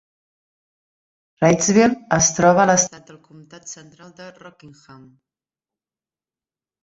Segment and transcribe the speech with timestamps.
[1.43, 5.05] Reidsville es troba a l'est del comtat central de Rockingham.